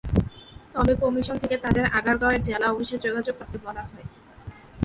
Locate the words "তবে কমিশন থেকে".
0.73-1.55